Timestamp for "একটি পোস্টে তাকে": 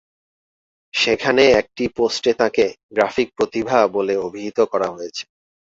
1.61-2.65